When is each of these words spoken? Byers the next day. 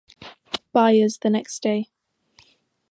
Byers 0.73 1.19
the 1.19 1.29
next 1.29 1.61
day. 1.61 1.91